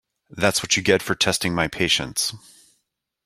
[0.31, 2.33] That’s what you get for testing my patience.